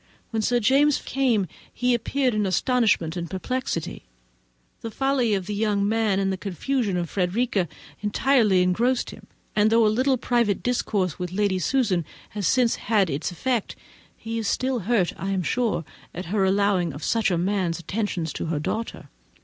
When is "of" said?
5.35-5.45, 6.97-7.07, 16.93-17.03